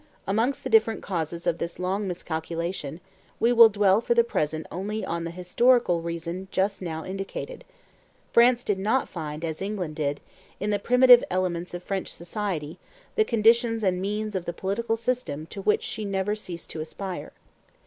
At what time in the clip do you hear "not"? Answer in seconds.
8.79-9.07